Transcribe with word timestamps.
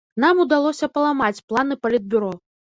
Нам 0.23 0.39
удалося 0.45 0.89
паламаць 0.95 1.43
планы 1.53 1.81
палітбюро. 1.85 2.35